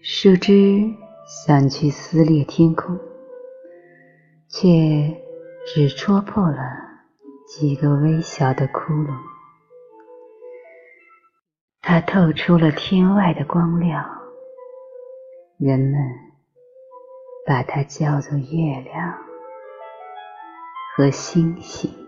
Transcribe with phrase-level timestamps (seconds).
[0.00, 0.94] 树枝
[1.26, 2.96] 想去撕裂天空
[4.48, 4.68] 却
[5.66, 6.62] 只戳破了
[7.48, 9.12] 几个微小的窟窿。
[11.82, 14.04] 它透出了天外的光亮
[15.58, 15.94] 人们
[17.44, 19.18] 把它叫做月亮
[20.94, 22.07] 和星星。